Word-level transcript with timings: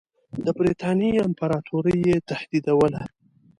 د 0.45 0.47
برټانیې 0.57 1.23
امپراطوري 1.27 1.95
یې 2.07 2.15
تهدیدوله. 2.29 3.01